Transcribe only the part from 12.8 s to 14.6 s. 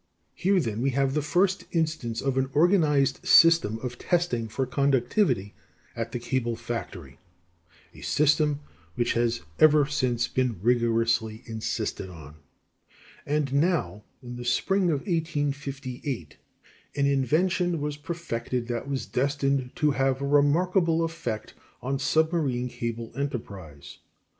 Thomson's Mirror Instrument. And now, in the